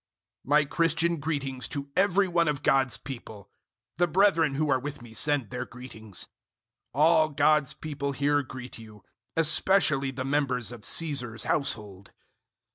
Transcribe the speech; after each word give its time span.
004:021 0.47 0.49
My 0.49 0.65
Christian 0.65 1.19
greetings 1.19 1.67
to 1.67 1.91
every 1.95 2.27
one 2.27 2.47
of 2.47 2.63
God's 2.63 2.97
people. 2.97 3.51
The 3.97 4.07
brethren 4.07 4.55
who 4.55 4.67
are 4.71 4.79
with 4.79 4.99
me 4.99 5.13
send 5.13 5.51
their 5.51 5.63
greetings. 5.63 6.25
004:022 6.95 7.01
All 7.03 7.29
God's 7.29 7.73
people 7.75 8.11
here 8.13 8.41
greet 8.41 8.79
you 8.79 9.03
especially 9.37 10.09
the 10.09 10.25
members 10.25 10.71
of 10.71 10.83
Caesar's 10.85 11.43
household. 11.43 12.09